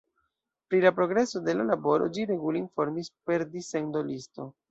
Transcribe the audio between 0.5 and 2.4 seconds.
Pri la progreso de la laboro ĝi